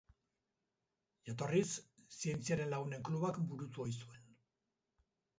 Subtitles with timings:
[1.29, 1.67] Jatorriz,
[2.19, 4.25] Zientziaren Lagunen Klubak burutu ohi zuen.